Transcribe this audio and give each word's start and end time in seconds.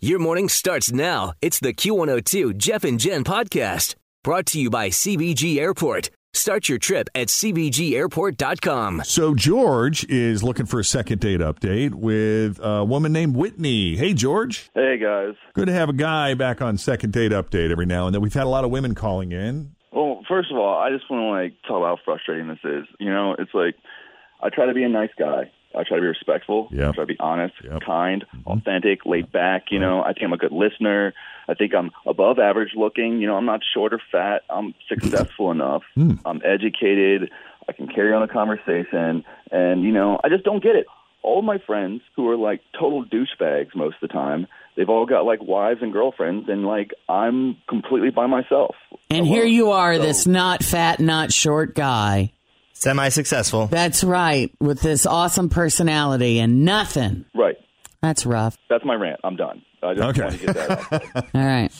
Your 0.00 0.18
morning 0.18 0.50
starts 0.50 0.92
now. 0.92 1.32
It's 1.40 1.58
the 1.58 1.72
Q102 1.72 2.58
Jeff 2.58 2.84
and 2.84 3.00
Jen 3.00 3.24
podcast 3.24 3.94
brought 4.22 4.44
to 4.48 4.60
you 4.60 4.68
by 4.68 4.90
CVG 4.90 5.56
Airport. 5.56 6.10
Start 6.34 6.68
your 6.68 6.76
trip 6.76 7.08
at 7.14 7.28
CVGAirport.com. 7.28 9.00
So 9.06 9.34
George 9.34 10.04
is 10.10 10.42
looking 10.42 10.66
for 10.66 10.80
a 10.80 10.84
second 10.84 11.20
date 11.20 11.40
update 11.40 11.94
with 11.94 12.60
a 12.62 12.84
woman 12.84 13.10
named 13.14 13.36
Whitney. 13.36 13.96
Hey, 13.96 14.12
George. 14.12 14.68
Hey 14.74 14.98
guys. 14.98 15.32
Good 15.54 15.68
to 15.68 15.72
have 15.72 15.88
a 15.88 15.94
guy 15.94 16.34
back 16.34 16.60
on 16.60 16.76
second 16.76 17.14
date 17.14 17.32
update 17.32 17.70
every 17.70 17.86
now 17.86 18.04
and 18.04 18.14
then. 18.14 18.20
We've 18.20 18.34
had 18.34 18.44
a 18.44 18.50
lot 18.50 18.64
of 18.64 18.70
women 18.70 18.94
calling 18.94 19.32
in. 19.32 19.76
Well, 19.92 20.20
first 20.28 20.52
of 20.52 20.58
all, 20.58 20.76
I 20.76 20.90
just 20.90 21.10
want 21.10 21.22
to 21.22 21.42
like 21.42 21.54
tell 21.66 21.80
how 21.80 21.96
frustrating 22.04 22.48
this 22.48 22.58
is. 22.64 22.84
You 23.00 23.10
know, 23.10 23.34
it's 23.38 23.54
like 23.54 23.76
I 24.42 24.50
try 24.50 24.66
to 24.66 24.74
be 24.74 24.82
a 24.82 24.90
nice 24.90 25.08
guy. 25.18 25.50
I 25.76 25.84
try 25.84 25.96
to 25.96 26.00
be 26.00 26.06
respectful. 26.06 26.68
Yep. 26.72 26.88
I 26.88 26.92
try 26.92 27.02
to 27.02 27.06
be 27.06 27.16
honest, 27.20 27.54
Yep. 27.62 27.82
kind, 27.84 28.24
mm-hmm. 28.24 28.50
authentic, 28.50 29.04
laid 29.06 29.30
back. 29.30 29.66
You 29.70 29.78
know, 29.78 30.02
I 30.02 30.12
think 30.12 30.24
I'm 30.24 30.32
a 30.32 30.38
good 30.38 30.52
listener. 30.52 31.12
I 31.48 31.54
think 31.54 31.74
I'm 31.74 31.90
above 32.06 32.38
average 32.38 32.72
looking. 32.74 33.20
You 33.20 33.26
know, 33.26 33.36
I'm 33.36 33.46
not 33.46 33.60
short 33.74 33.92
or 33.92 34.00
fat. 34.10 34.42
I'm 34.50 34.74
successful 34.88 35.50
enough. 35.50 35.82
Hmm. 35.94 36.14
I'm 36.24 36.40
educated. 36.44 37.30
I 37.68 37.72
can 37.72 37.88
carry 37.88 38.12
on 38.12 38.22
a 38.22 38.28
conversation. 38.28 39.24
And, 39.50 39.82
you 39.82 39.92
know, 39.92 40.20
I 40.22 40.28
just 40.28 40.44
don't 40.44 40.62
get 40.62 40.76
it. 40.76 40.86
All 41.22 41.42
my 41.42 41.58
friends 41.58 42.02
who 42.14 42.28
are 42.30 42.36
like 42.36 42.60
total 42.78 43.04
douchebags 43.04 43.74
most 43.74 43.96
of 44.00 44.08
the 44.08 44.12
time, 44.12 44.46
they've 44.76 44.88
all 44.88 45.06
got 45.06 45.24
like 45.24 45.42
wives 45.42 45.80
and 45.82 45.92
girlfriends, 45.92 46.48
and 46.48 46.64
like 46.64 46.92
I'm 47.08 47.56
completely 47.68 48.10
by 48.10 48.26
myself. 48.26 48.76
And 49.10 49.26
here 49.26 49.44
you 49.44 49.72
are, 49.72 49.98
this 49.98 50.28
not 50.28 50.62
fat, 50.62 51.00
not 51.00 51.32
short 51.32 51.74
guy. 51.74 52.32
Semi 52.78 53.08
successful. 53.08 53.66
That's 53.68 54.04
right, 54.04 54.52
with 54.60 54.80
this 54.80 55.06
awesome 55.06 55.48
personality 55.48 56.38
and 56.40 56.64
nothing. 56.64 57.24
Right. 57.34 57.56
That's 58.02 58.26
rough. 58.26 58.56
That's 58.68 58.84
my 58.84 58.94
rant. 58.94 59.20
I'm 59.24 59.36
done. 59.36 59.62
I 59.82 59.94
just 59.94 60.08
Okay. 60.08 60.22
want 60.22 60.38
to 60.40 60.46
get 60.46 60.54
that 60.54 60.92
out. 61.16 61.26
All 61.34 61.44
right. 61.44 61.72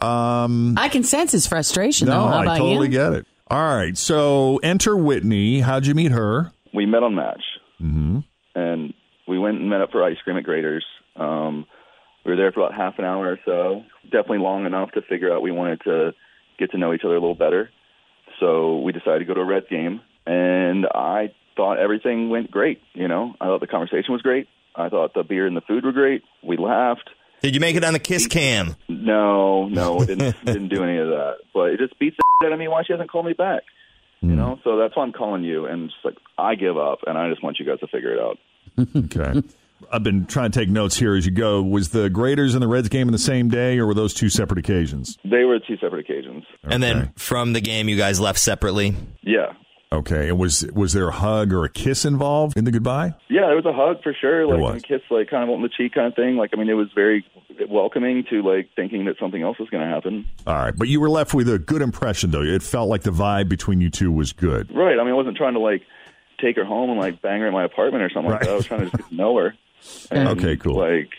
Um, 0.00 0.78
I 0.78 0.88
can 0.88 1.02
sense 1.02 1.32
his 1.32 1.46
frustration, 1.46 2.06
no, 2.08 2.12
though. 2.14 2.26
How 2.28 2.38
I 2.38 2.42
about 2.42 2.58
totally 2.58 2.86
you? 2.86 2.92
get 2.92 3.12
it. 3.12 3.26
All 3.48 3.58
right. 3.76 3.96
So 3.96 4.58
enter 4.62 4.96
Whitney. 4.96 5.60
How'd 5.60 5.86
you 5.86 5.94
meet 5.94 6.12
her? 6.12 6.52
we 6.74 6.86
met 6.86 7.02
on 7.02 7.14
Match. 7.14 7.42
Mm-hmm. 7.82 8.18
and 8.54 8.94
we 9.28 9.38
went 9.38 9.58
and 9.58 9.68
met 9.68 9.80
up 9.82 9.90
for 9.92 10.02
ice 10.04 10.16
cream 10.24 10.36
at 10.38 10.44
Graeter's. 10.44 10.84
Um, 11.16 11.66
we 12.24 12.30
were 12.32 12.36
there 12.36 12.52
for 12.52 12.60
about 12.60 12.74
half 12.74 12.98
an 12.98 13.04
hour 13.04 13.32
or 13.32 13.38
so, 13.44 13.82
definitely 14.04 14.38
long 14.38 14.64
enough 14.66 14.92
to 14.92 15.02
figure 15.02 15.32
out 15.34 15.42
we 15.42 15.50
wanted 15.52 15.80
to 15.82 16.12
get 16.58 16.70
to 16.70 16.78
know 16.78 16.94
each 16.94 17.02
other 17.04 17.16
a 17.16 17.20
little 17.20 17.34
better. 17.34 17.68
So 18.40 18.78
we 18.80 18.92
decided 18.92 19.18
to 19.20 19.24
go 19.26 19.34
to 19.34 19.40
a 19.40 19.44
Reds 19.44 19.66
game, 19.70 20.00
and 20.26 20.86
I 20.86 21.32
thought 21.56 21.78
everything 21.78 22.30
went 22.30 22.50
great. 22.50 22.80
You 22.94 23.08
know, 23.08 23.34
I 23.40 23.46
thought 23.46 23.60
the 23.60 23.66
conversation 23.66 24.12
was 24.12 24.22
great. 24.22 24.48
I 24.74 24.88
thought 24.88 25.14
the 25.14 25.22
beer 25.22 25.46
and 25.46 25.56
the 25.56 25.62
food 25.62 25.84
were 25.84 25.92
great. 25.92 26.22
We 26.42 26.56
laughed. 26.56 27.08
Did 27.42 27.54
you 27.54 27.60
make 27.60 27.76
it 27.76 27.84
on 27.84 27.92
the 27.92 27.98
kiss 27.98 28.26
cam? 28.26 28.76
No, 28.88 29.68
no, 29.68 30.04
didn't 30.04 30.36
didn't 30.44 30.68
do 30.68 30.82
any 30.82 30.98
of 30.98 31.08
that. 31.08 31.36
But 31.54 31.70
it 31.70 31.78
just 31.78 31.98
beats 31.98 32.16
the 32.16 32.24
shit 32.42 32.50
out 32.50 32.52
of 32.52 32.58
me 32.58 32.68
why 32.68 32.82
she 32.86 32.92
hasn't 32.92 33.10
called 33.10 33.26
me 33.26 33.32
back. 33.32 33.62
You 34.20 34.30
hmm. 34.30 34.36
know, 34.36 34.58
so 34.64 34.78
that's 34.78 34.96
why 34.96 35.02
I'm 35.02 35.12
calling 35.12 35.44
you, 35.44 35.66
and 35.66 35.90
just 35.90 36.04
like 36.04 36.16
I 36.38 36.54
give 36.54 36.76
up, 36.76 37.00
and 37.06 37.18
I 37.18 37.28
just 37.30 37.42
want 37.42 37.58
you 37.58 37.66
guys 37.66 37.80
to 37.80 37.86
figure 37.86 38.12
it 38.12 38.20
out. 38.20 38.38
Okay. 38.96 39.42
I've 39.92 40.02
been 40.02 40.24
trying 40.24 40.50
to 40.50 40.58
take 40.58 40.70
notes 40.70 40.96
here 40.96 41.14
as 41.14 41.26
you 41.26 41.32
go. 41.32 41.62
Was 41.62 41.90
the 41.90 42.08
Graeter's 42.08 42.54
and 42.54 42.62
the 42.62 42.66
Reds 42.66 42.88
game 42.88 43.08
in 43.08 43.12
the 43.12 43.18
same 43.18 43.48
day, 43.48 43.78
or 43.78 43.86
were 43.86 43.94
those 43.94 44.14
two 44.14 44.30
separate 44.30 44.58
occasions? 44.58 45.18
They 45.22 45.44
were 45.44 45.58
two 45.60 45.76
separate 45.76 46.00
occasions. 46.00 46.44
And 46.64 46.82
then 46.82 47.12
from 47.16 47.52
the 47.52 47.60
game, 47.60 47.88
you 47.88 47.96
guys 47.96 48.18
left 48.18 48.38
separately. 48.38 48.94
Yeah, 49.22 49.52
Okay. 49.92 50.28
And 50.28 50.38
was 50.38 50.66
was 50.72 50.92
there 50.92 51.08
a 51.08 51.12
hug 51.12 51.52
or 51.52 51.64
a 51.64 51.68
kiss 51.68 52.04
involved 52.04 52.56
in 52.56 52.64
the 52.64 52.72
goodbye? 52.72 53.14
Yeah, 53.30 53.50
it 53.52 53.54
was 53.54 53.66
a 53.66 53.72
hug 53.72 54.02
for 54.02 54.12
sure, 54.12 54.46
like 54.46 54.78
a 54.78 54.80
kiss, 54.80 55.02
like 55.10 55.30
kind 55.30 55.44
of 55.44 55.50
on 55.50 55.62
the 55.62 55.68
cheek, 55.68 55.94
kind 55.94 56.08
of 56.08 56.14
thing. 56.14 56.36
Like, 56.36 56.50
I 56.52 56.56
mean, 56.56 56.68
it 56.68 56.74
was 56.74 56.88
very 56.94 57.24
welcoming 57.68 58.24
to 58.30 58.42
like 58.42 58.68
thinking 58.74 59.04
that 59.04 59.16
something 59.18 59.42
else 59.42 59.58
was 59.58 59.70
going 59.70 59.82
to 59.82 59.88
happen. 59.88 60.26
All 60.46 60.54
right. 60.54 60.74
But 60.76 60.88
you 60.88 61.00
were 61.00 61.08
left 61.08 61.34
with 61.34 61.48
a 61.48 61.58
good 61.58 61.82
impression, 61.82 62.32
though. 62.32 62.42
It 62.42 62.62
felt 62.62 62.88
like 62.88 63.02
the 63.02 63.10
vibe 63.12 63.48
between 63.48 63.80
you 63.80 63.90
two 63.90 64.10
was 64.10 64.32
good. 64.32 64.74
Right. 64.74 64.98
I 64.98 65.04
mean, 65.04 65.12
I 65.12 65.16
wasn't 65.16 65.36
trying 65.36 65.54
to 65.54 65.60
like 65.60 65.82
take 66.40 66.56
her 66.56 66.64
home 66.64 66.90
and 66.90 66.98
like 66.98 67.22
bang 67.22 67.40
her 67.40 67.46
in 67.46 67.52
my 67.52 67.64
apartment 67.64 68.02
or 68.02 68.10
something 68.10 68.30
like 68.30 68.40
that. 68.40 68.50
I 68.50 68.54
was 68.54 68.66
trying 68.66 68.80
to 68.80 68.86
just 68.86 68.96
get 68.96 69.08
to 69.08 69.14
know 69.14 69.36
her. 69.38 69.54
And, 70.10 70.28
Okay, 70.30 70.56
cool. 70.56 70.78
Like, 70.78 71.10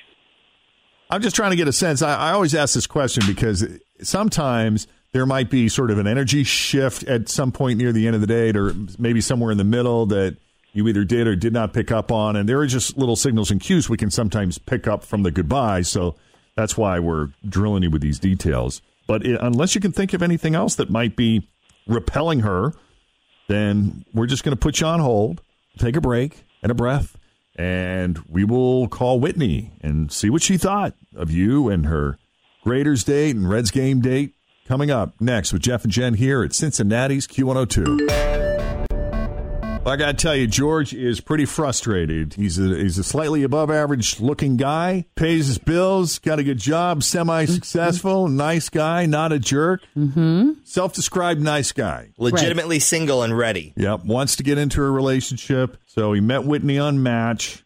I'm 1.09 1.22
just 1.22 1.35
trying 1.38 1.51
to 1.51 1.56
get 1.56 1.69
a 1.69 1.72
sense. 1.73 2.01
I, 2.01 2.16
I 2.16 2.31
always 2.31 2.53
ask 2.53 2.73
this 2.73 2.88
question 2.88 3.23
because 3.25 3.66
sometimes 4.01 4.88
there 5.13 5.25
might 5.25 5.50
be 5.50 5.69
sort 5.69 5.91
of 5.91 5.97
an 5.97 6.07
energy 6.07 6.44
shift 6.44 7.03
at 7.03 7.29
some 7.29 7.51
point 7.51 7.78
near 7.78 7.91
the 7.91 8.07
end 8.07 8.16
of 8.16 8.22
the 8.22 8.28
date, 8.28 8.56
or 8.56 8.73
maybe 9.00 9.22
somewhere 9.22 9.51
in 9.51 9.57
the 9.57 9.63
middle 9.63 10.06
that 10.07 10.38
you 10.73 10.88
either 10.88 11.03
did 11.03 11.28
or 11.28 11.35
did 11.35 11.53
not 11.53 11.73
pick 11.73 11.91
up 11.91 12.12
on. 12.12 12.35
And 12.35 12.47
there 12.47 12.59
are 12.59 12.68
just 12.68 12.97
little 12.97 13.16
signals 13.16 13.50
and 13.50 13.59
cues 13.59 13.90
we 13.90 13.97
can 13.97 14.12
sometimes 14.12 14.57
pick 14.57 14.88
up 14.88 15.03
from 15.03 15.23
the 15.23 15.31
goodbye. 15.31 15.81
So 15.81 16.16
that's 16.56 16.78
why 16.78 17.00
we're 17.00 17.29
drilling 17.47 17.84
you 17.84 17.90
with 17.90 18.01
these 18.01 18.19
details. 18.19 18.81
But 19.07 19.25
it, 19.25 19.40
unless 19.41 19.73
you 19.73 19.81
can 19.81 19.91
think 19.91 20.13
of 20.13 20.22
anything 20.22 20.53
else 20.53 20.75
that 20.75 20.90
might 20.90 21.16
be 21.16 21.47
repelling 21.88 22.41
her, 22.41 22.74
then 23.47 24.06
we're 24.13 24.28
just 24.28 24.44
going 24.44 24.56
to 24.56 24.59
put 24.59 24.81
you 24.81 24.88
on 24.88 25.00
hold, 25.00 25.41
take 25.78 25.95
a 25.95 26.01
break 26.01 26.44
and 26.62 26.72
a 26.72 26.75
breath, 26.75 27.18
and 27.56 28.19
we 28.29 28.44
will 28.44 28.88
call 28.88 29.19
Whitney 29.19 29.72
and 29.81 30.12
see 30.12 30.29
what 30.29 30.44
she 30.44 30.57
thought 30.57 30.94
of 31.16 31.31
you 31.31 31.69
and 31.69 31.85
her 31.85 32.19
Graeter's 32.63 33.03
date 33.03 33.35
and 33.35 33.50
Reds 33.50 33.72
game 33.72 34.01
date 34.01 34.34
coming 34.67 34.91
up 34.91 35.19
next 35.22 35.53
with 35.53 35.62
Jeff 35.62 35.83
and 35.83 35.94
Jen 35.94 36.13
here 36.15 36.44
at 36.44 36.53
Cincinnati's 36.53 37.25
Q102. 37.25 38.57
I 39.88 39.95
got 39.95 40.07
to 40.07 40.13
tell 40.13 40.36
you, 40.36 40.47
George 40.47 40.94
is 40.94 41.21
pretty 41.21 41.45
frustrated. 41.45 42.33
He's 42.33 42.59
a, 42.59 42.75
he's 42.75 42.97
a 42.97 43.06
slightly 43.06 43.44
above 43.44 43.71
average 43.71 44.19
looking 44.19 44.57
guy, 44.57 45.06
pays 45.15 45.47
his 45.47 45.57
bills, 45.57 46.19
got 46.19 46.39
a 46.39 46.44
good 46.44 46.57
job, 46.57 47.03
semi 47.03 47.45
successful, 47.45 48.27
nice 48.27 48.68
guy, 48.68 49.06
not 49.06 49.31
a 49.31 49.39
jerk. 49.39 49.81
Mm-hmm. 49.95 50.51
Self 50.65 50.92
described 50.92 51.39
nice 51.39 51.71
guy. 51.71 52.09
Legitimately 52.18 52.80
single 52.80 53.24
and 53.24 53.38
ready. 53.38 53.74
Yep, 53.77 54.03
wants 54.03 54.36
to 54.36 54.44
get 54.44 54.57
into 54.57 54.83
a 54.83 54.92
relationship. 54.92 55.77
So 55.86 56.12
he 56.12 56.19
met 56.19 56.44
Whitney 56.44 56.77
on 56.77 57.01
Match. 57.01 57.63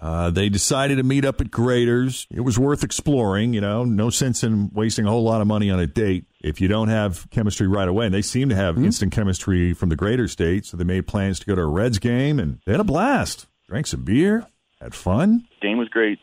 Uh, 0.00 0.30
they 0.30 0.48
decided 0.48 0.96
to 0.96 1.02
meet 1.02 1.24
up 1.24 1.40
at 1.40 1.50
Graeter's. 1.50 2.26
It 2.30 2.40
was 2.42 2.58
worth 2.58 2.84
exploring, 2.84 3.52
you 3.52 3.60
know. 3.60 3.84
No 3.84 4.10
sense 4.10 4.44
in 4.44 4.70
wasting 4.72 5.06
a 5.06 5.10
whole 5.10 5.24
lot 5.24 5.40
of 5.40 5.46
money 5.46 5.70
on 5.70 5.80
a 5.80 5.86
date 5.86 6.26
if 6.40 6.60
you 6.60 6.68
don't 6.68 6.88
have 6.88 7.28
chemistry 7.30 7.66
right 7.66 7.88
away. 7.88 8.06
And 8.06 8.14
they 8.14 8.22
seem 8.22 8.48
to 8.50 8.54
have 8.54 8.78
instant 8.78 9.12
chemistry 9.12 9.72
from 9.72 9.88
the 9.88 9.96
Graeter's 9.96 10.36
date, 10.36 10.66
so 10.66 10.76
they 10.76 10.84
made 10.84 11.06
plans 11.06 11.40
to 11.40 11.46
go 11.46 11.54
to 11.54 11.62
a 11.62 11.66
Reds 11.66 11.98
game, 11.98 12.38
and 12.38 12.60
they 12.64 12.72
had 12.72 12.80
a 12.80 12.84
blast. 12.84 13.46
Drank 13.66 13.86
some 13.86 14.04
beer, 14.04 14.46
had 14.80 14.94
fun. 14.94 15.46
game 15.60 15.78
was 15.78 15.88
great, 15.88 16.18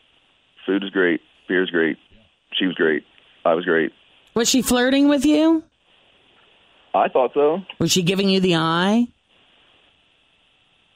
food 0.64 0.82
was 0.82 0.90
great, 0.90 1.20
beer 1.46 1.60
was 1.60 1.70
great, 1.70 1.96
she 2.58 2.66
was 2.66 2.74
great, 2.74 3.04
I 3.44 3.54
was 3.54 3.64
great. 3.64 3.92
Was 4.34 4.48
she 4.48 4.62
flirting 4.62 5.08
with 5.08 5.24
you? 5.24 5.62
I 6.94 7.08
thought 7.08 7.32
so. 7.34 7.60
Was 7.78 7.92
she 7.92 8.02
giving 8.02 8.28
you 8.28 8.40
the 8.40 8.56
eye? 8.56 9.08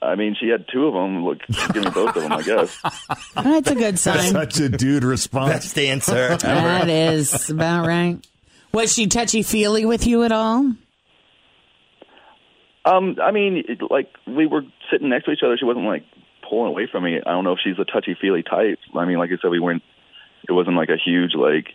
I 0.02 0.14
mean, 0.14 0.34
she 0.38 0.48
had 0.48 0.66
two 0.72 0.86
of 0.86 0.94
them. 0.94 1.24
Look, 1.24 1.40
give 1.72 1.84
me 1.84 1.90
both 1.90 2.16
of 2.16 2.22
them, 2.22 2.32
I 2.32 2.42
guess. 2.42 2.78
That's 3.34 3.70
a 3.70 3.74
good 3.74 3.98
sign. 3.98 4.32
Such 4.32 4.58
a 4.58 4.68
dude 4.68 5.04
response. 5.04 5.52
Best 5.52 5.78
answer. 5.78 6.36
that 6.36 6.88
is 6.88 7.50
about 7.50 7.86
right. 7.86 8.18
Was 8.72 8.94
she 8.94 9.08
touchy 9.08 9.42
feely 9.42 9.84
with 9.84 10.06
you 10.06 10.22
at 10.22 10.32
all? 10.32 10.72
Um, 12.84 13.16
I 13.22 13.30
mean, 13.30 13.62
it, 13.68 13.78
like 13.90 14.08
we 14.26 14.46
were 14.46 14.62
sitting 14.90 15.10
next 15.10 15.26
to 15.26 15.32
each 15.32 15.42
other. 15.44 15.56
She 15.58 15.66
wasn't 15.66 15.84
like 15.84 16.04
pulling 16.48 16.68
away 16.68 16.88
from 16.90 17.04
me. 17.04 17.20
I 17.24 17.30
don't 17.30 17.44
know 17.44 17.52
if 17.52 17.58
she's 17.62 17.78
a 17.78 17.84
touchy 17.84 18.16
feely 18.18 18.42
type. 18.42 18.78
I 18.94 19.04
mean, 19.04 19.18
like 19.18 19.30
I 19.30 19.36
said, 19.42 19.50
we 19.50 19.60
weren't. 19.60 19.82
It 20.48 20.52
wasn't 20.52 20.76
like 20.76 20.88
a 20.88 20.96
huge 20.96 21.34
like 21.34 21.66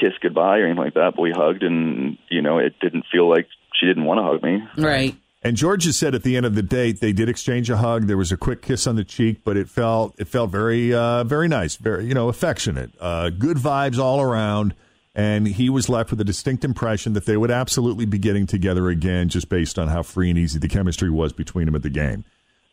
kiss 0.00 0.12
goodbye 0.20 0.58
or 0.58 0.66
anything 0.66 0.84
like 0.84 0.94
that. 0.94 1.14
But 1.16 1.22
we 1.22 1.32
hugged, 1.32 1.64
and 1.64 2.18
you 2.30 2.40
know, 2.40 2.58
it 2.58 2.78
didn't 2.80 3.06
feel 3.10 3.28
like 3.28 3.48
she 3.74 3.86
didn't 3.86 4.04
want 4.04 4.18
to 4.18 4.24
hug 4.24 4.42
me. 4.42 4.62
Right. 4.76 5.16
And 5.44 5.56
George 5.56 5.84
has 5.84 5.96
said 5.96 6.14
at 6.14 6.22
the 6.22 6.36
end 6.36 6.46
of 6.46 6.54
the 6.54 6.62
date 6.62 7.00
they 7.00 7.12
did 7.12 7.28
exchange 7.28 7.68
a 7.68 7.76
hug. 7.76 8.06
There 8.06 8.16
was 8.16 8.30
a 8.30 8.36
quick 8.36 8.62
kiss 8.62 8.86
on 8.86 8.94
the 8.94 9.04
cheek, 9.04 9.42
but 9.44 9.56
it 9.56 9.68
felt 9.68 10.14
it 10.18 10.28
felt 10.28 10.50
very 10.50 10.94
uh, 10.94 11.24
very 11.24 11.48
nice, 11.48 11.76
very 11.76 12.06
you 12.06 12.14
know 12.14 12.28
affectionate, 12.28 12.92
uh, 13.00 13.30
good 13.30 13.56
vibes 13.56 13.98
all 13.98 14.20
around. 14.20 14.74
And 15.14 15.46
he 15.46 15.68
was 15.68 15.90
left 15.90 16.10
with 16.10 16.20
a 16.22 16.24
distinct 16.24 16.64
impression 16.64 17.12
that 17.12 17.26
they 17.26 17.36
would 17.36 17.50
absolutely 17.50 18.06
be 18.06 18.18
getting 18.18 18.46
together 18.46 18.88
again, 18.88 19.28
just 19.28 19.50
based 19.50 19.78
on 19.78 19.88
how 19.88 20.02
free 20.02 20.30
and 20.30 20.38
easy 20.38 20.58
the 20.58 20.68
chemistry 20.68 21.10
was 21.10 21.34
between 21.34 21.66
them 21.66 21.74
at 21.74 21.82
the 21.82 21.90
game. 21.90 22.24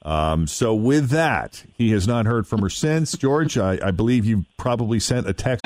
Um, 0.03 0.47
so 0.47 0.73
with 0.73 1.09
that, 1.09 1.65
he 1.73 1.91
has 1.91 2.07
not 2.07 2.25
heard 2.25 2.47
from 2.47 2.61
her 2.61 2.69
since. 2.69 3.11
George, 3.17 3.57
I, 3.57 3.77
I 3.83 3.91
believe 3.91 4.25
you 4.25 4.45
probably 4.57 5.01
sent 5.01 5.27
a 5.27 5.33
text. 5.33 5.65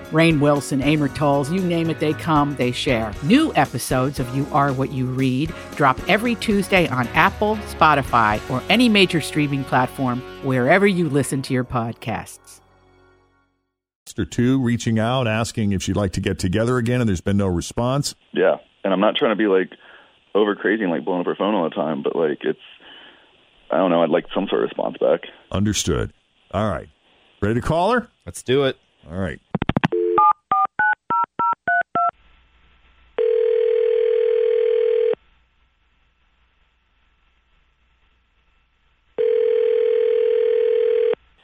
Rainn 0.11 0.39
Wilson, 0.39 0.81
Amor 0.81 1.07
Towles, 1.09 1.51
you 1.51 1.61
name 1.61 1.89
it, 1.89 1.99
they 1.99 2.13
come, 2.13 2.55
they 2.55 2.71
share. 2.71 3.13
New 3.23 3.53
episodes 3.55 4.19
of 4.19 4.35
You 4.35 4.45
Are 4.51 4.73
What 4.73 4.91
You 4.91 5.05
Read 5.05 5.53
drop 5.75 5.99
every 6.09 6.35
Tuesday 6.35 6.87
on 6.89 7.07
Apple, 7.09 7.55
Spotify, 7.67 8.41
or 8.49 8.61
any 8.69 8.89
major 8.89 9.21
streaming 9.21 9.63
platform 9.63 10.21
wherever 10.43 10.85
you 10.85 11.09
listen 11.09 11.41
to 11.43 11.53
your 11.53 11.63
podcasts. 11.63 12.59
Or 14.17 14.25
two 14.25 14.61
reaching 14.61 14.99
out 14.99 15.25
asking 15.25 15.71
if 15.71 15.81
she'd 15.81 15.95
like 15.95 16.11
to 16.13 16.19
get 16.19 16.37
together 16.37 16.77
again, 16.77 16.99
and 16.99 17.07
there's 17.07 17.21
been 17.21 17.37
no 17.37 17.47
response. 17.47 18.13
Yeah, 18.33 18.57
and 18.83 18.91
I'm 18.91 18.99
not 18.99 19.15
trying 19.15 19.31
to 19.31 19.37
be 19.37 19.47
like 19.47 19.71
over 20.35 20.53
crazy 20.53 20.83
and 20.83 20.91
like 20.91 21.05
blowing 21.05 21.21
up 21.21 21.27
her 21.27 21.35
phone 21.35 21.55
all 21.55 21.63
the 21.63 21.73
time, 21.73 22.03
but 22.03 22.13
like 22.13 22.39
it's 22.41 22.59
I 23.71 23.77
don't 23.77 23.89
know. 23.89 24.03
I'd 24.03 24.09
like 24.09 24.25
some 24.35 24.47
sort 24.49 24.63
of 24.63 24.67
response 24.67 24.97
back. 24.97 25.21
Understood. 25.49 26.11
All 26.51 26.69
right, 26.69 26.89
ready 27.41 27.55
to 27.55 27.65
call 27.65 27.93
her? 27.93 28.09
Let's 28.25 28.43
do 28.43 28.65
it. 28.65 28.77
All 29.09 29.17
right. 29.17 29.39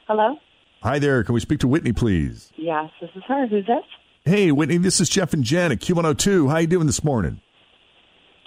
Hello? 0.08 0.36
Hi 0.82 0.98
there. 0.98 1.22
Can 1.22 1.34
we 1.34 1.40
speak 1.40 1.58
to 1.60 1.68
Whitney, 1.68 1.92
please? 1.92 2.50
Yes, 2.56 2.90
this 2.98 3.10
is 3.14 3.22
her. 3.28 3.46
Who's 3.46 3.66
this? 3.66 3.84
Hey, 4.24 4.50
Whitney. 4.50 4.78
This 4.78 5.00
is 5.00 5.10
Jeff 5.10 5.34
and 5.34 5.44
Jen 5.44 5.70
at 5.70 5.80
Q102. 5.80 6.50
How 6.50 6.56
you 6.56 6.66
doing 6.66 6.86
this 6.86 7.04
morning? 7.04 7.42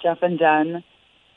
Jeff 0.02 0.18
and 0.22 0.40
Jen. 0.40 0.82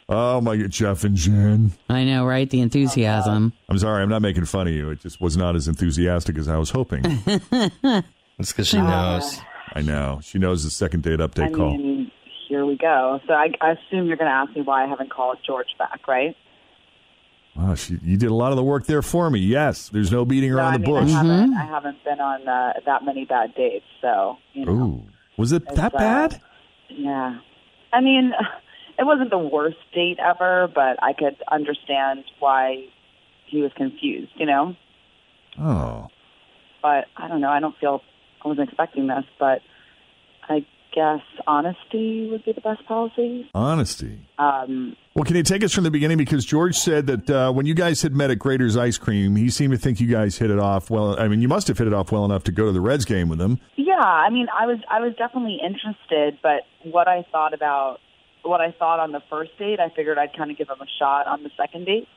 Oh 0.10 0.42
my 0.42 0.58
God, 0.58 0.72
Jeff 0.72 1.04
and 1.04 1.16
Jen. 1.16 1.74
I 1.90 2.04
know, 2.06 2.26
right? 2.26 2.50
The 2.50 2.62
enthusiasm. 2.62 3.54
I'm 3.70 3.78
sorry, 3.78 4.02
I'm 4.02 4.10
not 4.10 4.24
making 4.24 4.46
fun 4.46 4.68
of 4.68 4.74
you. 4.74 4.90
It 4.90 5.02
just 5.02 5.22
was 5.22 5.38
not 5.38 5.56
as 5.56 5.68
enthusiastic 5.68 6.40
as 6.40 6.48
I 6.48 6.58
was 6.58 6.72
hoping. 6.72 7.04
That's 7.84 8.52
because 8.52 8.68
she 8.68 8.78
uh, 8.78 8.84
knows. 8.84 9.40
I 9.74 9.82
know. 9.82 10.22
She 10.24 10.40
knows 10.40 10.64
the 10.64 10.72
second 10.72 11.04
date 11.04 11.20
update 11.20 11.48
I 11.48 11.52
call. 11.52 11.78
mean, 11.78 12.12
here 12.50 12.66
we 12.66 12.78
go. 12.78 13.20
So 13.28 13.34
I, 13.34 13.50
I 13.62 13.72
assume 13.74 14.08
you're 14.08 14.18
going 14.18 14.30
to 14.30 14.36
ask 14.36 14.56
me 14.56 14.62
why 14.64 14.86
I 14.86 14.88
haven't 14.88 15.12
called 15.12 15.38
George 15.46 15.68
back, 15.78 16.08
right? 16.08 16.36
Wow, 17.56 17.76
she, 17.76 17.98
you 18.04 18.18
did 18.18 18.30
a 18.30 18.34
lot 18.34 18.52
of 18.52 18.58
the 18.58 18.64
work 18.64 18.86
there 18.86 19.02
for 19.02 19.30
me. 19.30 19.40
Yes, 19.40 19.88
there's 19.90 20.12
no 20.12 20.26
beating 20.26 20.52
No, 20.52 20.58
around 20.58 20.74
I 20.74 20.78
the 20.78 20.84
bush. 20.84 21.10
I 21.10 21.14
haven't, 21.24 21.54
I 21.54 21.66
haven't 21.66 22.04
been 22.04 22.20
on 22.20 22.48
uh, 22.48 22.74
that 22.86 23.06
many 23.06 23.24
bad 23.26 23.56
dates, 23.56 23.86
so 24.02 24.38
you 24.54 24.66
know. 24.66 24.72
Ooh, 24.72 25.04
was 25.38 25.52
it 25.54 25.64
It's, 25.64 25.76
that 25.76 25.96
uh, 25.96 25.98
bad? 25.98 26.42
Yeah. 26.90 27.40
I 27.94 28.02
mean, 28.02 28.34
it 29.00 29.06
wasn't 29.06 29.30
the 29.30 29.38
worst 29.38 29.78
date 29.94 30.18
ever, 30.20 30.68
but 30.74 31.02
I 31.02 31.14
could 31.14 31.38
understand 31.50 32.26
why 32.40 32.88
he 33.46 33.62
was 33.62 33.72
confused, 33.76 34.32
you 34.36 34.46
know? 34.46 34.76
Oh, 35.58 36.08
But 36.82 37.06
I 37.16 37.28
don't 37.30 37.40
know. 37.40 37.50
I 37.50 37.60
don't 37.62 37.78
feel 37.78 38.02
I 38.44 38.48
wasn't 38.50 38.68
expecting 38.68 39.08
this, 39.08 39.24
but 39.40 39.62
I 40.50 40.66
guess 40.96 41.22
honesty 41.46 42.30
would 42.32 42.46
be 42.46 42.54
the 42.54 42.62
best 42.62 42.86
policy. 42.88 43.50
honesty. 43.54 44.18
Um, 44.40 44.96
Well, 45.14 45.26
can 45.26 45.36
you 45.36 45.44
take 45.44 45.64
us 45.64 45.74
from 45.74 45.84
the 45.84 45.92
beginning? 45.92 46.18
Because 46.18 46.46
George 46.46 46.76
said 46.76 47.08
that 47.08 47.30
uh, 47.30 47.52
when 47.52 47.66
you 47.66 47.74
guys 47.74 48.02
had 48.02 48.14
met 48.16 48.32
at 48.32 48.40
Graeter's 48.40 48.78
Ice 48.78 48.98
Cream, 48.98 49.36
he 49.36 49.50
seemed 49.50 49.74
to 49.74 49.78
think 49.78 50.00
you 50.00 50.08
guys 50.08 50.38
hit 50.38 50.50
it 50.50 50.60
off 50.60 50.90
well. 50.90 51.20
I 51.20 51.28
mean, 51.28 51.42
you 51.42 51.48
must 51.48 51.68
have 51.68 51.78
hit 51.78 51.88
it 51.88 51.94
off 51.94 52.12
well 52.12 52.24
enough 52.26 52.44
to 52.46 52.52
go 52.52 52.66
to 52.66 52.72
the 52.72 52.82
Reds 52.82 53.04
game 53.06 53.28
with 53.30 53.40
him. 53.42 53.60
Yeah, 53.76 53.94
I 54.00 54.30
mean, 54.30 54.48
I 54.58 54.66
was 54.66 54.80
I 54.90 55.00
was 55.02 55.14
definitely 55.16 55.60
interested, 55.64 56.40
but 56.42 56.62
what 56.84 57.08
I 57.08 57.26
thought 57.32 57.54
about 57.54 58.00
what 58.44 58.62
I 58.62 58.72
thought 58.72 59.00
on 59.00 59.12
the 59.12 59.22
first 59.30 59.52
date, 59.60 59.80
I 59.80 59.90
figured 59.96 60.18
I'd 60.18 60.36
kind 60.38 60.50
of 60.52 60.58
give 60.58 60.70
him 60.70 60.80
a 60.82 60.88
shot 61.00 61.28
on 61.28 61.44
the 61.44 61.50
second 61.58 61.86
date, 61.86 62.08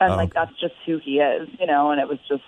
and 0.00 0.12
Oh, 0.12 0.16
like 0.16 0.30
okay. 0.36 0.40
that's 0.46 0.60
just 0.60 0.74
who 0.86 0.98
he 0.98 1.18
is, 1.18 1.48
you 1.58 1.66
know. 1.66 1.90
And 1.90 2.00
it 2.00 2.08
was 2.08 2.18
just 2.28 2.42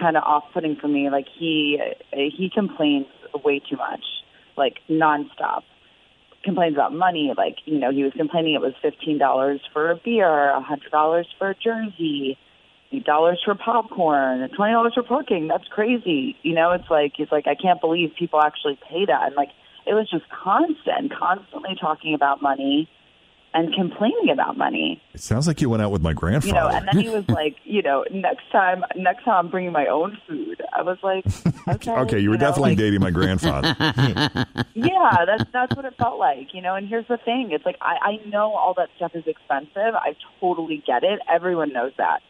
kind 0.00 0.16
of 0.16 0.22
off-putting 0.24 0.76
for 0.76 0.88
me. 0.88 1.10
Like 1.10 1.26
he 1.38 1.78
he 2.12 2.50
complains 2.54 3.06
way 3.44 3.60
too 3.60 3.76
much, 3.76 4.04
like 4.58 4.78
nonstop. 4.90 5.62
Complains 6.44 6.74
about 6.74 6.92
money, 6.92 7.32
like 7.36 7.56
you 7.64 7.78
know, 7.78 7.90
he 7.90 8.04
was 8.04 8.12
complaining 8.16 8.54
it 8.54 8.60
was 8.60 8.72
fifteen 8.80 9.18
dollars 9.18 9.60
for 9.72 9.90
a 9.90 9.96
beer, 9.96 10.50
a 10.50 10.60
hundred 10.60 10.90
dollars 10.90 11.26
for 11.36 11.50
a 11.50 11.54
jersey, 11.54 12.38
dollars 13.04 13.40
for 13.44 13.54
popcorn, 13.54 14.48
twenty 14.56 14.72
dollars 14.72 14.94
for 14.94 15.02
parking. 15.02 15.48
That's 15.48 15.66
crazy. 15.68 16.36
You 16.42 16.54
know, 16.54 16.72
it's 16.72 16.88
like 16.90 17.14
he's 17.16 17.32
like, 17.32 17.46
I 17.46 17.54
can't 17.54 17.80
believe 17.80 18.10
people 18.18 18.40
actually 18.40 18.78
pay 18.88 19.04
that. 19.06 19.26
And 19.26 19.36
like 19.36 19.50
it 19.86 19.94
was 19.94 20.08
just 20.08 20.24
constant, 20.28 21.12
constantly 21.12 21.74
talking 21.80 22.14
about 22.14 22.40
money 22.40 22.88
and 23.54 23.72
complaining 23.74 24.30
about 24.30 24.56
money. 24.58 25.00
It 25.14 25.20
sounds 25.20 25.46
like 25.46 25.60
you 25.60 25.70
went 25.70 25.82
out 25.82 25.90
with 25.90 26.02
my 26.02 26.12
grandfather. 26.12 26.48
You 26.48 26.54
know, 26.54 26.68
and 26.68 26.86
then 26.86 26.98
he 27.02 27.08
was 27.08 27.26
like, 27.28 27.56
you 27.64 27.82
know, 27.82 28.04
next 28.10 28.50
time 28.52 28.84
next 28.96 29.24
time 29.24 29.46
I'm 29.46 29.50
bringing 29.50 29.72
my 29.72 29.86
own 29.86 30.18
food. 30.28 30.62
I 30.76 30.82
was 30.82 30.98
like, 31.02 31.24
okay. 31.68 31.92
okay, 31.92 32.18
you 32.18 32.30
were 32.30 32.36
know, 32.36 32.46
definitely 32.46 32.72
like- 32.72 32.78
dating 32.78 33.00
my 33.00 33.10
grandfather. 33.10 33.74
yeah, 34.74 35.24
that's 35.26 35.44
that's 35.52 35.74
what 35.74 35.84
it 35.84 35.94
felt 35.98 36.18
like, 36.18 36.52
you 36.52 36.60
know. 36.62 36.74
And 36.74 36.86
here's 36.88 37.08
the 37.08 37.16
thing: 37.18 37.50
it's 37.52 37.64
like 37.64 37.76
I, 37.80 37.96
I 38.02 38.28
know 38.28 38.52
all 38.54 38.74
that 38.76 38.88
stuff 38.96 39.12
is 39.14 39.24
expensive. 39.26 39.94
I 39.94 40.14
totally 40.40 40.82
get 40.86 41.02
it. 41.04 41.20
Everyone 41.30 41.72
knows 41.72 41.92
that, 41.98 42.20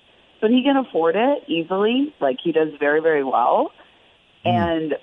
but 0.40 0.50
he 0.50 0.62
can 0.62 0.76
afford 0.76 1.16
it 1.16 1.44
easily. 1.48 2.14
Like 2.20 2.36
he 2.42 2.52
does 2.52 2.68
very, 2.78 3.00
very 3.00 3.24
well. 3.24 3.72
Hmm. 4.44 4.48
And 4.50 4.94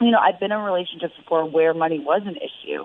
you 0.00 0.10
know, 0.10 0.18
I've 0.18 0.38
been 0.40 0.52
in 0.52 0.58
relationships 0.58 1.14
before 1.16 1.44
where 1.48 1.74
money 1.74 1.98
was 1.98 2.22
an 2.24 2.36
issue, 2.36 2.84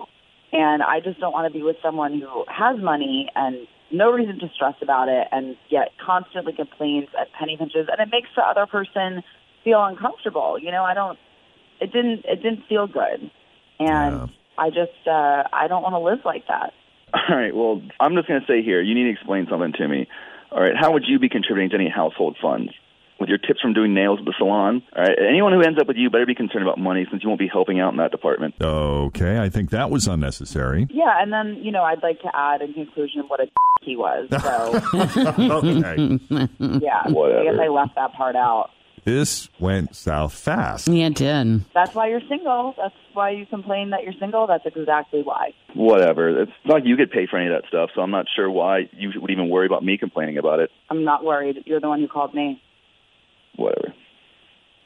and 0.54 0.82
I 0.82 1.00
just 1.00 1.20
don't 1.20 1.32
want 1.32 1.52
to 1.52 1.56
be 1.58 1.62
with 1.62 1.76
someone 1.82 2.18
who 2.18 2.44
has 2.48 2.78
money 2.80 3.28
and 3.34 3.66
no 3.90 4.10
reason 4.10 4.38
to 4.38 4.48
stress 4.54 4.74
about 4.80 5.08
it, 5.08 5.28
and 5.30 5.56
yet 5.68 5.90
constantly 6.04 6.52
complains 6.54 7.08
at 7.20 7.30
penny 7.38 7.56
pinches, 7.58 7.88
and 7.90 8.00
it 8.00 8.10
makes 8.10 8.28
the 8.34 8.42
other 8.42 8.66
person 8.66 9.22
feel 9.62 9.84
uncomfortable. 9.84 10.58
You 10.58 10.70
know, 10.70 10.84
I 10.84 10.94
don't. 10.94 11.18
It 11.80 11.92
didn't. 11.92 12.24
It 12.24 12.42
didn't 12.42 12.64
feel 12.68 12.86
good, 12.86 13.30
and 13.78 14.30
I 14.56 14.70
just. 14.70 15.06
uh 15.06 15.42
I 15.52 15.66
don't 15.68 15.82
want 15.82 15.94
to 15.94 15.98
live 15.98 16.20
like 16.24 16.46
that. 16.48 16.72
All 17.14 17.36
right. 17.36 17.54
Well, 17.54 17.82
I'm 18.00 18.14
just 18.14 18.26
going 18.26 18.40
to 18.40 18.46
say 18.46 18.62
here, 18.62 18.80
you 18.80 18.94
need 18.94 19.04
to 19.04 19.10
explain 19.10 19.46
something 19.48 19.72
to 19.74 19.88
me. 19.88 20.08
All 20.50 20.60
right. 20.60 20.76
How 20.76 20.92
would 20.92 21.04
you 21.06 21.18
be 21.18 21.28
contributing 21.28 21.70
to 21.70 21.76
any 21.76 21.88
household 21.88 22.36
funds? 22.40 22.72
With 23.24 23.30
your 23.30 23.38
tips 23.38 23.62
from 23.62 23.72
doing 23.72 23.94
nails 23.94 24.18
at 24.18 24.26
the 24.26 24.34
salon? 24.36 24.82
All 24.94 25.02
right. 25.02 25.16
Anyone 25.18 25.54
who 25.54 25.62
ends 25.62 25.80
up 25.80 25.88
with 25.88 25.96
you 25.96 26.10
better 26.10 26.26
be 26.26 26.34
concerned 26.34 26.62
about 26.62 26.76
money 26.76 27.06
since 27.10 27.22
you 27.22 27.28
won't 27.30 27.38
be 27.38 27.48
helping 27.48 27.80
out 27.80 27.90
in 27.92 27.96
that 27.96 28.10
department. 28.10 28.54
okay, 28.60 29.38
I 29.38 29.48
think 29.48 29.70
that 29.70 29.88
was 29.90 30.06
unnecessary. 30.06 30.86
Yeah, 30.90 31.10
and 31.22 31.32
then 31.32 31.62
you 31.62 31.72
know, 31.72 31.82
I'd 31.82 32.02
like 32.02 32.20
to 32.20 32.28
add 32.34 32.60
in 32.60 32.74
conclusion 32.74 33.22
what 33.28 33.40
a 33.40 33.46
he 33.80 33.96
was. 33.96 34.28
So 34.30 34.74
okay. 35.50 36.18
yeah, 36.84 37.00
I 37.06 37.44
guess 37.44 37.58
I 37.58 37.68
left 37.68 37.94
that 37.94 38.12
part 38.12 38.36
out. 38.36 38.68
this 39.04 39.48
went 39.58 39.96
south 39.96 40.34
fast. 40.34 40.86
Yeah, 40.88 41.06
it 41.06 41.14
did. 41.14 41.64
That's 41.72 41.94
why 41.94 42.08
you're 42.08 42.20
single. 42.28 42.74
That's 42.76 42.94
why 43.14 43.30
you 43.30 43.46
complain 43.46 43.88
that 43.90 44.02
you're 44.04 44.12
single. 44.20 44.46
That's 44.46 44.66
exactly 44.66 45.22
why. 45.22 45.54
Whatever. 45.74 46.42
It's 46.42 46.52
not 46.66 46.74
like 46.74 46.84
you 46.84 46.98
get 46.98 47.10
paid 47.10 47.30
for 47.30 47.38
any 47.38 47.46
of 47.54 47.62
that 47.62 47.68
stuff, 47.68 47.88
so 47.94 48.02
I'm 48.02 48.10
not 48.10 48.26
sure 48.36 48.50
why 48.50 48.90
you 48.92 49.12
would 49.18 49.30
even 49.30 49.48
worry 49.48 49.64
about 49.66 49.82
me 49.82 49.96
complaining 49.96 50.36
about 50.36 50.60
it. 50.60 50.68
I'm 50.90 51.04
not 51.04 51.24
worried. 51.24 51.62
You're 51.64 51.80
the 51.80 51.88
one 51.88 52.00
who 52.00 52.08
called 52.08 52.34
me. 52.34 52.60
Whatever. 53.56 53.94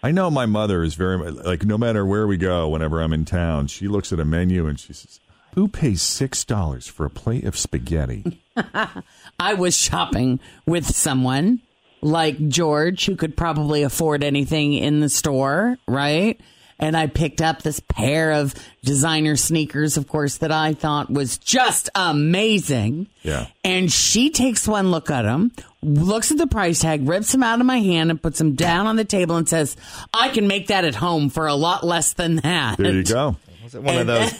I 0.02 0.12
know 0.12 0.30
my 0.30 0.46
mother 0.46 0.82
is 0.82 0.94
very 0.94 1.18
mu- 1.18 1.30
like 1.30 1.64
no 1.64 1.76
matter 1.76 2.06
where 2.06 2.26
we 2.26 2.36
go, 2.36 2.68
whenever 2.68 3.00
I'm 3.00 3.12
in 3.12 3.24
town, 3.24 3.66
she 3.66 3.88
looks 3.88 4.12
at 4.12 4.20
a 4.20 4.24
menu 4.24 4.66
and 4.66 4.78
she 4.78 4.92
says, 4.92 5.18
"Who 5.54 5.66
pays 5.68 6.02
six 6.02 6.44
dollars 6.44 6.86
for 6.86 7.04
a 7.04 7.10
plate 7.10 7.44
of 7.44 7.56
spaghetti?" 7.56 8.40
I 9.40 9.54
was 9.54 9.76
shopping 9.76 10.38
with 10.66 10.86
someone 10.86 11.60
like 12.00 12.48
George 12.48 13.06
who 13.06 13.16
could 13.16 13.36
probably 13.36 13.82
afford 13.82 14.22
anything 14.22 14.72
in 14.72 15.00
the 15.00 15.08
store, 15.08 15.78
right? 15.88 16.40
And 16.78 16.96
I 16.96 17.08
picked 17.08 17.42
up 17.42 17.62
this 17.62 17.80
pair 17.80 18.32
of 18.32 18.54
designer 18.84 19.34
sneakers, 19.34 19.96
of 19.96 20.06
course, 20.06 20.38
that 20.38 20.52
I 20.52 20.74
thought 20.74 21.10
was 21.10 21.36
just 21.38 21.90
amazing. 21.94 23.08
Yeah. 23.22 23.46
And 23.64 23.90
she 23.90 24.30
takes 24.30 24.68
one 24.68 24.90
look 24.90 25.10
at 25.10 25.22
them, 25.22 25.50
looks 25.82 26.30
at 26.30 26.38
the 26.38 26.46
price 26.46 26.80
tag, 26.80 27.08
rips 27.08 27.32
them 27.32 27.42
out 27.42 27.58
of 27.60 27.66
my 27.66 27.80
hand, 27.80 28.10
and 28.10 28.22
puts 28.22 28.38
them 28.38 28.54
down 28.54 28.86
on 28.86 28.96
the 28.96 29.04
table 29.04 29.36
and 29.36 29.48
says, 29.48 29.76
I 30.14 30.28
can 30.28 30.46
make 30.46 30.68
that 30.68 30.84
at 30.84 30.94
home 30.94 31.30
for 31.30 31.46
a 31.48 31.54
lot 31.54 31.84
less 31.84 32.12
than 32.12 32.36
that. 32.36 32.78
There 32.78 32.92
you 32.92 33.02
go. 33.04 33.36
Was 33.64 33.74
it 33.74 33.82
one 33.82 33.98
of 33.98 34.06
those 34.06 34.32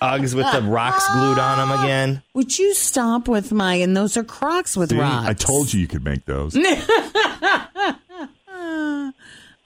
Uggs 0.00 0.34
with 0.34 0.52
the 0.52 0.62
rocks 0.62 1.04
glued 1.12 1.38
on 1.40 1.58
them 1.68 1.80
again? 1.80 2.22
Would 2.34 2.56
you 2.56 2.72
stop 2.72 3.26
with 3.26 3.50
my, 3.50 3.74
and 3.74 3.96
those 3.96 4.16
are 4.16 4.22
Crocs 4.22 4.76
with 4.76 4.90
See, 4.90 4.98
rocks. 5.00 5.26
I 5.26 5.32
told 5.32 5.72
you 5.72 5.80
you 5.80 5.88
could 5.88 6.04
make 6.04 6.24
those. 6.24 6.54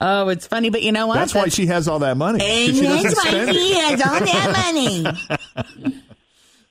Oh, 0.03 0.29
it's 0.29 0.47
funny, 0.47 0.69
but 0.71 0.81
you 0.81 0.91
know 0.91 1.05
what? 1.07 1.13
That's 1.15 1.35
why 1.35 1.47
she 1.49 1.67
has 1.67 1.87
all 1.87 1.99
that 1.99 2.17
money. 2.17 2.43
And 2.43 2.75
she 2.75 2.81
doesn't 2.81 3.03
that's 3.03 3.15
why 3.23 3.29
spend 3.31 3.53
she 3.55 3.71
it. 3.73 3.99
has 3.99 4.01
all 4.01 4.19
that 4.19 5.73
money. 5.85 6.01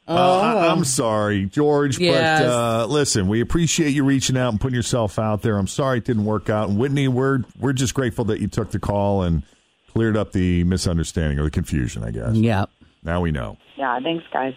Uh, 0.09 0.41
I, 0.41 0.67
I'm 0.73 0.83
sorry, 0.85 1.47
George, 1.47 1.97
Oh. 2.01 2.03
Yes. 2.03 2.41
but 2.41 2.49
uh, 2.49 2.87
listen, 2.87 3.29
we 3.29 3.41
appreciate 3.41 3.91
you 3.91 4.03
reaching 4.03 4.37
out 4.37 4.49
and 4.49 4.61
putting 4.61 4.75
yourself 4.75 5.21
out 5.21 5.43
there. 5.43 5.57
I'm 5.57 5.69
sorry 5.69 5.99
it 5.99 6.05
didn't 6.05 6.25
work 6.25 6.51
out. 6.51 6.69
And 6.69 6.77
Whitney, 6.77 7.07
we're 7.07 7.45
we're 7.61 7.73
just 7.75 7.95
grateful 7.95 8.25
that 8.25 8.41
you 8.41 8.49
took 8.49 8.73
the 8.73 8.81
call 8.81 9.23
and 9.23 9.45
cleared 9.93 10.17
up 10.17 10.33
the 10.33 10.65
misunderstanding 10.65 11.39
or 11.39 11.45
the 11.45 11.51
confusion. 11.53 12.03
I 12.03 12.11
guess. 12.11 12.35
Yep. 12.35 12.71
Now 13.05 13.21
we 13.21 13.31
know. 13.31 13.57
Yeah, 13.77 14.01
thanks, 14.03 14.25
guys. 14.33 14.55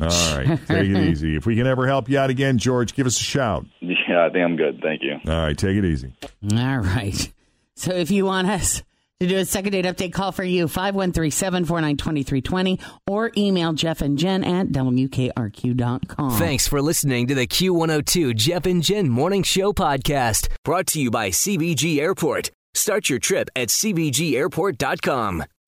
All 0.00 0.08
right, 0.36 0.46
take 0.66 0.88
it 0.90 1.08
easy. 1.08 1.36
If 1.36 1.46
we 1.46 1.54
can 1.54 1.68
ever 1.68 1.86
help 1.86 2.08
you 2.08 2.18
out 2.18 2.30
again, 2.30 2.58
George, 2.58 2.92
give 2.94 3.06
us 3.06 3.20
a 3.20 3.22
shout. 3.22 3.64
Yeah, 3.80 4.26
I 4.26 4.30
think 4.30 4.44
I'm 4.44 4.56
good. 4.56 4.80
Thank 4.82 5.02
you. 5.04 5.18
All 5.32 5.40
right, 5.40 5.56
take 5.56 5.76
it 5.76 5.84
easy. 5.84 6.14
All 6.52 6.78
right. 6.78 7.32
So 7.76 7.92
if 7.92 8.10
you 8.10 8.24
want 8.24 8.48
us 8.48 8.82
to 9.20 9.26
do 9.26 9.36
a 9.36 9.44
second 9.44 9.72
date 9.72 9.84
update 9.84 10.12
call 10.12 10.32
for 10.32 10.44
you, 10.44 10.66
513-749-2320 10.66 12.82
or 13.06 13.30
email 13.36 13.72
Jeff 13.72 14.02
and 14.02 14.18
Jen 14.18 14.44
at 14.44 14.68
WKRQ.com. 14.68 16.38
Thanks 16.38 16.68
for 16.68 16.82
listening 16.82 17.26
to 17.28 17.34
the 17.34 17.46
Q102 17.46 18.34
Jeff 18.34 18.66
and 18.66 18.82
Jen 18.82 19.08
Morning 19.08 19.42
Show 19.42 19.72
podcast, 19.72 20.48
brought 20.64 20.86
to 20.88 21.00
you 21.00 21.10
by 21.10 21.30
CVG 21.30 21.98
Airport. 21.98 22.50
Start 22.74 23.08
your 23.08 23.18
trip 23.18 23.48
at 23.56 23.68
CVGAirport.com. 23.68 25.44